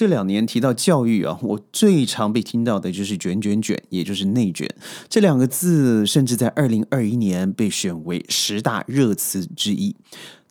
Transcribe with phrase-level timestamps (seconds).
[0.00, 4.66] 这两年提到教育啊，我最常被听到的就是“卷卷卷”，也就是内卷
[5.10, 9.94] 这两个字，甚至在二零二一年被选为十大热词之一。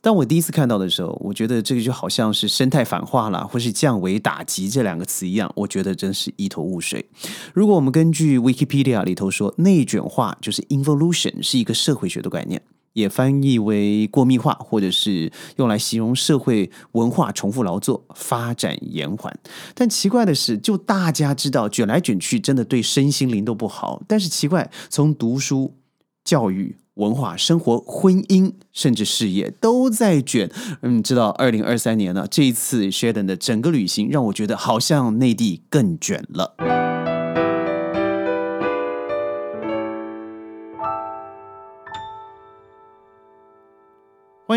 [0.00, 7.04] 当我第一次看到的时候，我觉得这个就好像是生态反化了，或是降维打击这两个词一样，我觉得真是一头雾水。
[7.52, 12.62] 如果我们根据 Wikipedia 里头说，内卷化就是 involution，是一个社会学的概念，
[12.92, 19.38] 也翻译为过密化，或者是用来形容社会文化重复劳作、发展延缓。
[19.74, 25.76] 但奇怪的是，就大家知道卷来卷去真的对身心灵都不好，但是奇怪，从读书、
[26.24, 26.76] 教育。
[26.94, 30.50] 文化、生活、婚姻，甚至事业都在卷。
[30.82, 36.79] 嗯，知道二零二三年呢，这一次 Sheldon 的整个旅行让我觉得好像内地更卷了。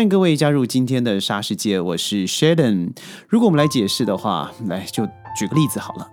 [0.04, 2.90] 迎各位加入今天的沙世界，我是 Sheldon。
[3.26, 5.06] 如果我们来解释的话，来就
[5.38, 6.06] 举个例子好了。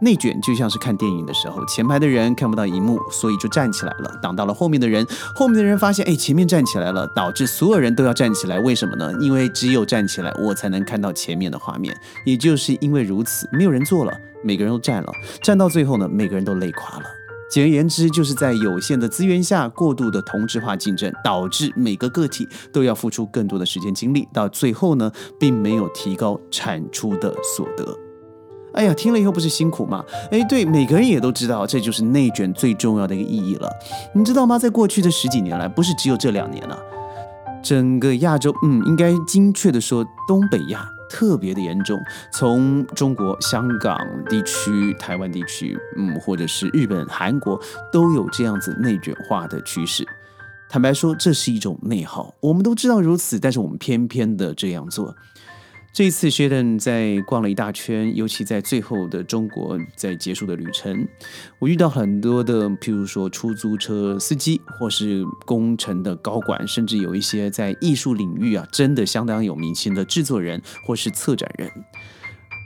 [0.00, 5.06] 内卷就像是看电影的时候，前排的人看不到荧幕，所以就站起来了，挡到了后面的人。
[5.36, 8.58] 后面的人发现，哎，前面站起来了，导致所有人都要站起来。
[8.58, 9.12] 为什么呢？
[9.20, 11.96] 因为只有站起来，我才能看到前面的画面。
[12.26, 14.12] 也就是因为如此，没有人坐了，
[14.42, 17.04] 每个人都站了，站到最后呢，每个人都累垮了。
[17.52, 27.94] 简而言之，就是在有限的资源下，过度的同质化竞争，导致每个个体都要付出更多的时间精力，到最后呢，并没有提高产出的所得。
[28.72, 30.02] 哎呀，听了以后不是辛苦吗？
[30.30, 33.68] 哎，对，每个人也都知道，这就是内卷最重要的一个意义了。
[34.14, 34.58] 你知道吗？
[34.58, 36.78] 在过去的十几年来，不是只有这两年了，
[37.62, 42.00] 整个亚洲，嗯，应该精确的说，东北亚特别的严重。
[42.32, 43.98] 从中国香港
[44.30, 47.60] 地区、台湾地区，嗯，或者是日本、韩国，
[47.92, 50.06] 都有这样子内卷化的趋势。
[50.70, 52.34] 坦白说，这是一种内耗。
[52.40, 55.14] 我们都知道如此，但是我们偏偏的这样做。
[55.92, 61.06] 这一次，Sheldon 在逛了一大圈，尤其在最后的中国，在结束的旅程，
[61.58, 71.70] 我遇到很多的，譬如说出租车司机，或是工程的高管，甚至有一些在艺术领域啊，真的相当有名气的制作人或是策展人。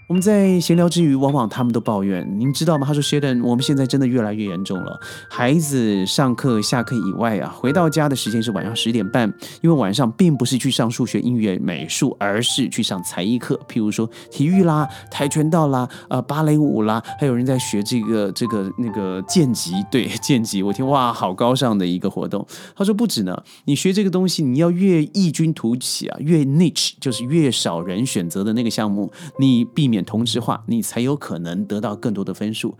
[0.08, 2.86] 我们在闲聊之余，往往他们都抱怨，您知道吗？
[2.86, 5.00] 他说：“Sheldon，我们现在真的越来越严重了。
[5.28, 9.28] 孩子上课、下课以外啊，回到家的时间是晚上十点半，
[9.62, 19.72] 因为晚上并不是去上数学、音乐、美术，而是去上才艺课，譬如说体育啦、跆拳道啦、呃芭蕾舞啦，还有人在学这个、这个、那个剑击。
[19.90, 22.46] 对，剑击，我听哇，好高尚的一个活动。
[22.76, 32.76] 他说不止呢，你学这个东西，你要越异军突起啊，越 niche，就是越少人选择的那个项目，你避免。”同质化，你才有可能得到更多的分数。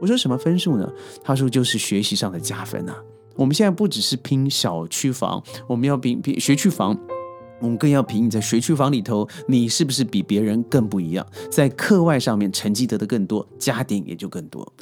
[0.00, 0.88] 我说什么分数呢？
[1.22, 2.94] 他说就是学习上的加分呐。
[3.34, 6.98] 我们现在不只是拼小区房，我们要拼拼学区房，
[7.60, 11.26] 我们更要拼你在学区房里头，你是不是比别人更不一样？
[11.50, 14.72] 在课外上面成绩得的更多，加点也就更多。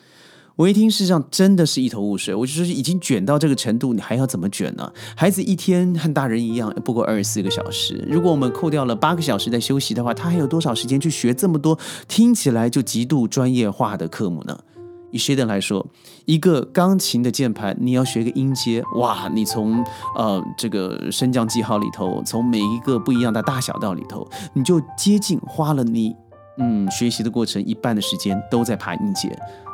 [0.57, 2.35] 我一听，事实上真的是一头雾水。
[2.35, 4.91] 我就说，已经卷到这个程度，你还要怎么卷呢？
[5.15, 8.03] 孩子一天和大人一样，不过二十四个小时。
[8.11, 11.79] 如果我们扣掉了八个小时在休息的话，他还有多少时间去学这么多
[12.09, 14.59] 听起来就极度专业化的科目呢？
[15.13, 15.87] 以 Sheldon 来说，
[16.25, 19.31] 一个钢琴的键盘，你要学个音阶，哇！
[19.35, 19.85] 你从
[20.17, 26.17] 呃这个升降记号里头，从每一个不一样的大小道里头，你就接近花了你。
[26.59, 29.29] 嗯，学习的过程一半的时间都在爬音阶，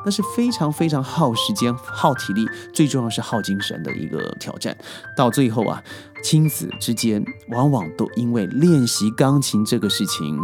[0.04, 2.44] 那是非常非常耗时间、耗体力，
[2.74, 4.76] 最重要是耗精神的一个挑战。
[5.16, 5.82] 到最后啊，
[6.24, 10.36] 亲子之间往往都因为练习钢琴这个事情，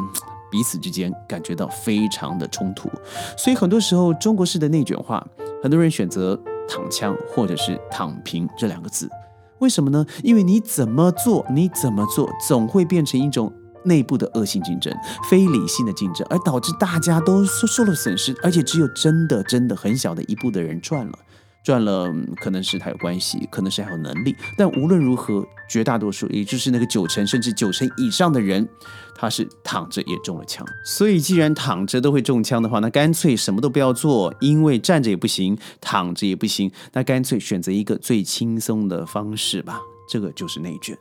[0.51, 2.89] 彼此之间感觉到非常的冲突。
[3.37, 5.27] 所以很多时候，中国式的内卷化，
[5.61, 9.11] 很多人选择躺枪或者是躺平这两个字。
[9.59, 10.07] 为什么呢？
[10.23, 13.53] 因为你怎么做，你怎么做，总会变成一种。
[13.89, 14.95] 内部的恶性竞争，
[15.29, 21.19] 非理性的竞争，而导致大家都受受了损失，而且只有真的真的很小的一部的人赚了，
[21.65, 28.67] 赚了可能是他有关系，可能是还有能力，但无论如何，绝大多数也就是那个九成甚至九成以上的人，
[29.15, 30.65] 他是躺着也中了枪。
[30.85, 39.81] 所以既然躺着都会中枪的话，那干脆什么都不要做，因为站着也不行，躺着也不行，那干脆选择一个最轻松的方式吧。
[40.09, 40.97] 这个就是内卷。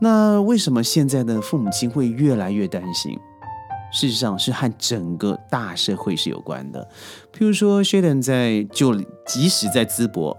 [0.00, 3.18] 那为什么现在的父母亲会越来越担心？
[3.90, 6.86] 事实上是和整个大社会是有关的。
[7.32, 8.94] 譬如说，Sheldon 在就
[9.26, 10.36] 即使在淄博，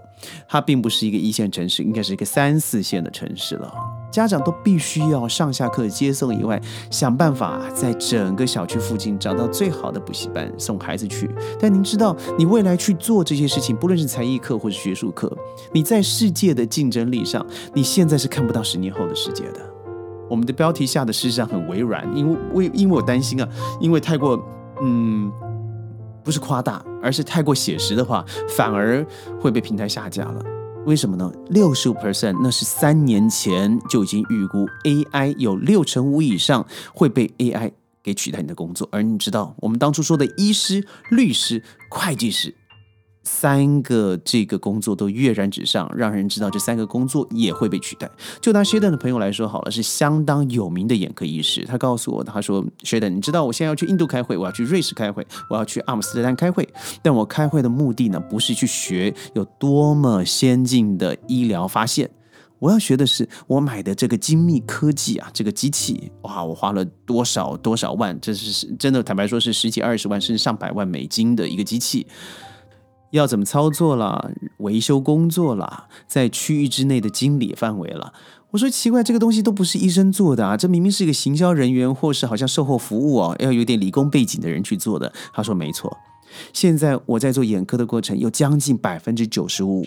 [0.48, 3.74] 它并不是一个一线城市，应该是一个三四线的城市了。
[4.10, 6.60] 家长都必须要上下课接送以外，
[6.90, 11.30] 想办法在整个小区附近找到最好的补习班送孩子去。
[11.58, 15.30] 但您知道，你未来去做这些事情，不论是才艺课或是学术课，
[15.72, 19.60] 你在世界的竞争力上，你现在是看不到十年后的世界的。
[20.28, 23.48] 我们的标题下的事实上很微软，因为为因为我担心啊，
[23.80, 24.40] 因为太过
[24.80, 25.30] 嗯，
[26.22, 29.04] 不是夸大，而是太过写实的话，反而
[29.40, 30.44] 会被平台下架了。
[30.90, 31.32] 为什么呢？
[31.50, 37.70] 六十五 percent，那是三年前就已经预估 AI 有六成五以上会被 AI
[38.02, 38.88] 给取代你的工作。
[38.90, 42.52] 而你知道，我们当初说的医师、律师、会计师。
[43.22, 48.10] 三个这个工作都跃然纸上，让人知道这三个工作也会被取代。
[48.40, 51.64] 就拿 Sheldon 的朋友来说好了，是相当有名的眼科医师。
[51.66, 56.66] 他告诉我，他说：“Sheldon，你知道我现在要去印度开会，我要去瑞士开会，我要去阿姆斯特丹开会。
[57.02, 62.10] 但我开会的目的呢，不是去学有多么先进的医疗发现，
[62.58, 72.06] 我要学的是我买的这个精密科技啊，这个机器哇，我花了多少多少万，这是真的，坦白说是十几二十万甚至上百万美金的一个机器。”
[73.10, 74.30] 要怎么操作了？
[74.58, 78.12] 维修工作了，在区域之内的经理范围了。
[78.50, 85.12] 我说奇怪，这个东西都不是医生做的啊，这明明是一个行销人员或是好像售后服务哦，要有点理工背景的人去做的。
[85.32, 85.96] 他说没错，
[86.52, 89.86] 现在我在做眼科的过程，有将近百分之九十五，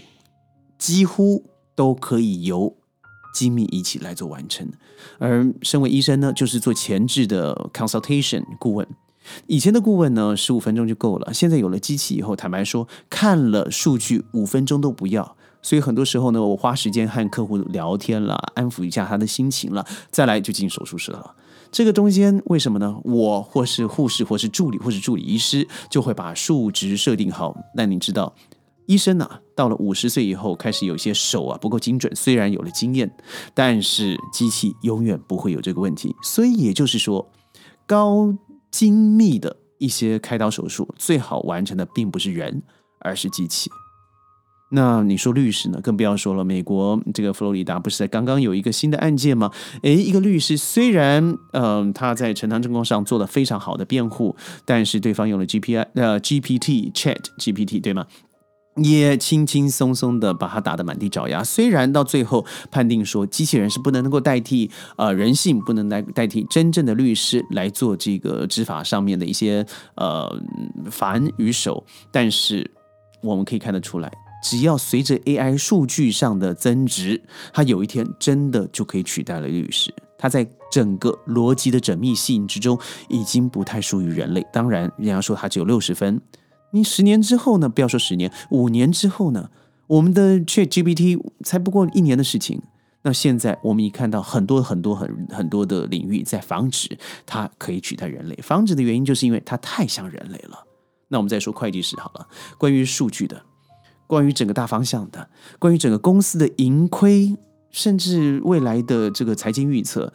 [0.77, 1.43] 几乎
[1.75, 2.73] 都可以由
[3.35, 4.67] 精密仪器来做完成。
[5.19, 8.87] 而身为医生呢，就是做前置的 consultation 顾问。
[9.47, 11.33] 以前的顾问呢，十五分钟就够了。
[11.33, 15.35] 现在有了机器以后，坦白说，看了数据五分钟都不要。
[15.61, 21.35] 所以很多时候呢，我花时间和客户聊天了，安抚一下他的心情了，再来就进手术室了。
[21.71, 22.97] 这个中间为什么呢？
[23.05, 27.55] 我或是护士，或是助理，或是助理医师，就会把数值设定好。
[27.75, 28.35] 那你知道，
[28.87, 32.13] 医生呢，到了五十岁以后，开始有些手啊不够精准。
[32.13, 33.09] 虽然有了经验，
[33.53, 36.13] 但是机器永远不会有这个问题。
[36.21, 37.31] 所以也就是说，
[37.87, 38.35] 高。
[38.73, 42.63] 精密的一些开刀手术，最好完成的并不是人，
[42.99, 43.69] 而是机器。
[44.71, 45.79] 那你说律师呢？
[45.83, 46.43] 更不要说了。
[46.43, 49.51] 美国这个佛罗里达不是在刚刚有一个新的案件吗？
[49.83, 54.35] 诶，一个律师虽然嗯他在呈堂证供上做了非常好的辩护，
[54.65, 58.07] 但是对方用了 G P I 呃 G P T Chat G P T 对吗？
[58.75, 61.43] 也轻轻松松的把他打得满地找牙。
[61.43, 69.65] 虽然到最后判定说机器人是不能够代替呃人性，不能来代替真正的律师来做这个执法上面的一些
[69.95, 70.27] 呃
[70.89, 72.71] 繁与手，但是
[73.21, 74.11] 我们可以看得出来，
[74.43, 77.21] 只要随着 AI 数据上的增值，
[77.53, 79.93] 它有一天真的就可以取代了律师。
[80.17, 82.79] 它在整个逻辑的缜密性之中，
[83.09, 84.45] 已经不太属于人类。
[84.53, 86.19] 当然，人家说它只有六十分。
[86.75, 87.69] 你十年之后呢？
[87.69, 89.49] 不要说十年，五年之后呢？
[89.85, 92.61] 我们的 Chat GPT 才不过一年的事情。
[93.03, 98.35] 那现在我们已看到很多很多很很多的领域在防止它可以取代人类。
[98.41, 100.65] 防止的原因就是因为它太像人类了。
[101.09, 102.27] 那我们再说会计师好了，
[102.57, 103.43] 关于数据的，
[104.07, 105.29] 关于整个大方向的，
[105.59, 107.35] 关于整个公司的盈亏，
[107.69, 110.11] 甚至未来的这个财经预测。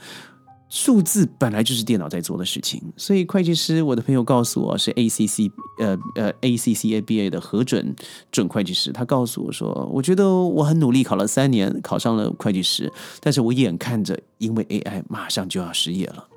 [0.71, 7.97] 数字本来就是电脑在做的事情，所以会计师，我的朋友告诉我是 ACC 呃呃 ACCABA 的核准
[8.31, 16.29] 准会计师，他告诉我说，我觉得我很努力考了三年，考上了会计师，但是我眼看着因为 AI 马上就要失业了。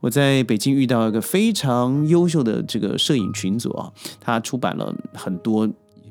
[0.00, 5.68] 我在北京遇到一个非常优秀的这个摄影群组啊，他出版了很多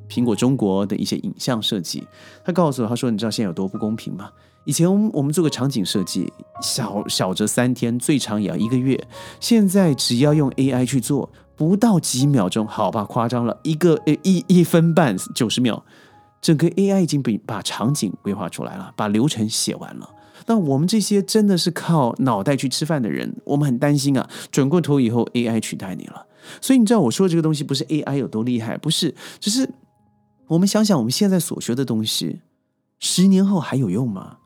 [0.07, 2.03] 苹果中国的一些影像设计，
[2.43, 4.29] 他告诉我，他说你知道现在有多不公平吗？
[4.65, 6.31] 以前我们做个场景设计，
[6.61, 9.07] 小小则三天，最长也要一个月。
[9.39, 15.83] 现在只要用 AI 去做，不到几秒钟，好吧，夸张了，一个呃一一分半九十秒，
[16.41, 20.09] 整个 AI 已经被把场景规划出来了，把流程写完了。
[20.47, 26.25] 那我们这些真的是靠脑袋去吃饭的人，我们很担心啊，转过头以后 AI 取代你了。
[26.59, 29.69] 所以你知道我说这个东西不是 AI 有多厉害，不是，只是
[30.47, 32.41] 我们想想我们现在所学的东西，
[32.99, 34.37] 十年后还有用吗？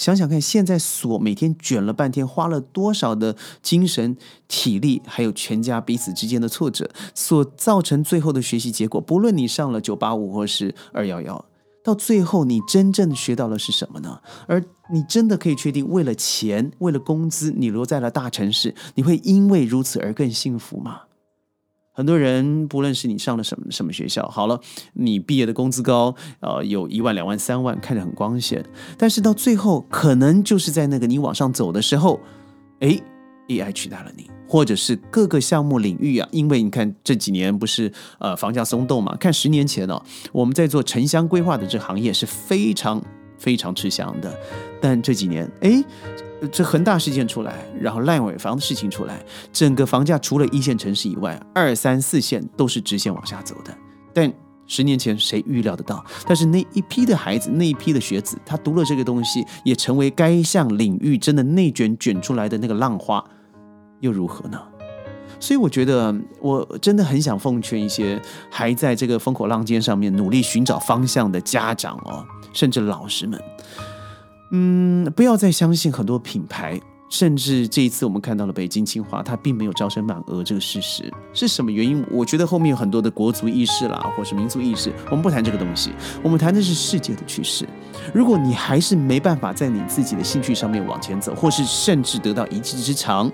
[0.00, 4.16] 想想看，现在所每天卷了半天，花了多少的精神、
[4.48, 8.98] 体力，还有全家彼此之间的挫折，所造成最后的学习结果。
[8.98, 11.44] 不论你上了九八五或是二幺幺，
[11.84, 14.22] 到最后你真正学到的是什么呢？
[14.46, 21.02] 而你真的可以确定，为了钱，为了工资，你留在了大城市，你会因为如此而更幸福吗？
[21.92, 24.60] 很多人，不论是你上了什么什么学校，好了，
[24.94, 28.64] 你毕业的工资高，呃，有一万、两万、三万，看着很光鲜，
[28.96, 32.20] 但是到最后，可能就是在那个你往上走的时候，
[32.78, 32.98] 哎
[33.48, 40.00] ，AI 取代了你，或者是各个项目领域啊，因为你看这几年不是呃房价松动嘛，看十年前哦，
[40.32, 43.02] 我们在做城乡规划的这行业是非常
[43.36, 44.32] 非常吃香的，
[44.80, 45.84] 但这几年，哎。
[46.50, 53.76] 这恒大事件出来，然后烂尾房的事情出来，整个房价除了一线城市以外，二三四线都是直线往下走的。
[54.12, 54.32] 但
[54.66, 56.04] 十年前谁预料得到？
[56.26, 63.24] 但是那一批的孩子，那一批的学子，他读了这个东西，也成为该项领域真的内卷卷出来的那个浪花，
[64.00, 64.60] 又如何呢？
[65.38, 68.20] 所以我觉得，我真的很想奉劝一些
[68.50, 73.40] 还在这个风口浪尖上面努力寻找方向的家长哦，甚至老师们，
[74.50, 76.80] 嗯，不要再相信很多品牌。
[77.08, 82.06] 甚至这一次我们看到了北京清华，它并没有招生满额这个事实是什么原因？
[82.08, 85.90] 我觉得后面有很多的国族意识啦，或是民族意识，我们不谈这个东西，
[86.22, 87.68] 我们谈的是世界的趋势。
[88.14, 93.28] 如果你还是没办法在你自己的兴趣上面往前走，或是甚至得到一技之长，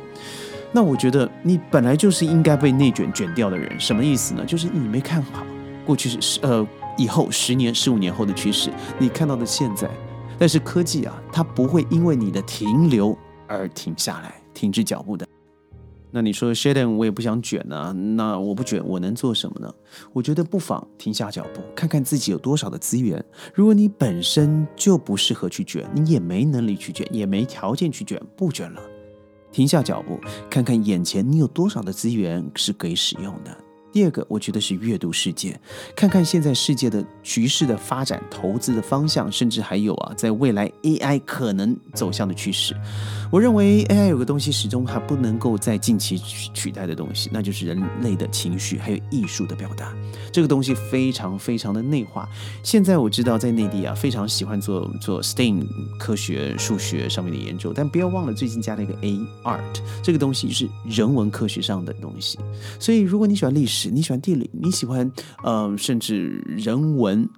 [0.73, 3.79] 那我觉得你本来就是应该被内卷卷掉的人。
[3.79, 4.43] 什么意思呢？
[4.47, 5.45] 就是你没看好
[5.85, 9.87] 过去是十呃以后十年、十五年后的趋势，你看到的现在，
[10.39, 13.17] 但是科技啊，它不会因为你的停留。
[13.49, 15.25] 而停下来，停止脚步的。
[16.11, 17.93] 那你说，Sheldon，我也不想卷啊。
[17.93, 19.73] 那我不卷，我能做什么呢？
[20.13, 23.25] 我觉得不妨停下脚步，看看自己有多少的资源。
[23.55, 28.83] 如果你本身就不适合去卷，你也没能力去卷，也没条件去卷，不卷了。
[29.53, 30.19] 停下脚步，
[30.51, 33.57] 看看眼前你有多少的资源是可以使用的。
[33.97, 35.59] 第二个，我觉得是阅读世界，
[35.97, 42.77] 看看现在世界的局势的发展、投资的方向，甚至还有啊，在未来 AI 可能走向的趋势。
[43.31, 49.93] 我认为 AI 有个东西始终还不能够在近期取取代的东西，那就是人类的情绪还有艺术的表达。
[50.33, 52.29] 这个东西非常非常的内化。
[52.63, 55.67] 现在我知道在内地啊，非常喜欢做做 STEAM
[55.99, 62.39] 科学、数学上面的研究，但不要忘了最近加了一个 A Art，这个东西是人文科学上的东西。
[62.79, 65.11] 所以如果你喜欢历史，你喜欢地理，你喜欢
[65.43, 67.29] 呃，甚至人文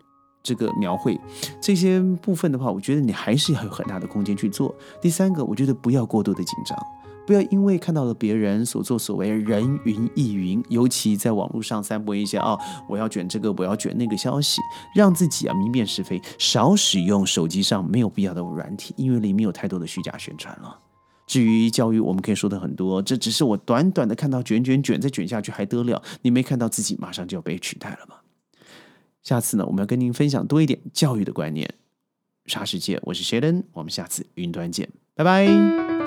[0.49, 1.21] 这个描绘
[1.61, 4.75] 这些部分的话，我觉得你还是要有很大的空间去做。
[5.03, 6.79] 第三个，我觉得不要过度的紧张，
[7.27, 12.57] 不要因为看到了别人所作所为，人云亦云，尤其在网络上散播一些啊，
[12.89, 14.63] 我要卷这个，我要卷那个消息，
[14.95, 20.79] 让自己啊明辨是非，少使用手机上没有必要的软体，因为里面有太多的虚假宣传了。
[21.27, 26.03] 至于教育，我们可以说的很多，这只是我短短的看到卷卷卷，再卷下去还得了？
[26.23, 28.15] 你没看到自己马上就要被取代了吗？
[29.23, 31.75] 下次呢，我们要跟您分享多一点教育的观念。
[32.47, 35.98] 沙世界，我是 Sheldon，我们下次云端见，拜拜。